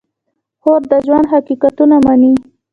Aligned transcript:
خور 0.61 0.81
د 0.91 0.93
ژوند 1.05 1.25
حقیقتونه 1.33 1.95
مني. 2.05 2.33